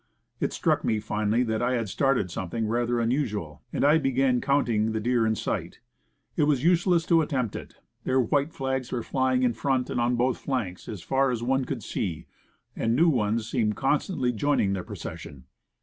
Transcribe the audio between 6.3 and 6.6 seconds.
It